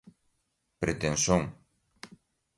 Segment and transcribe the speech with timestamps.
[0.79, 1.45] pretensão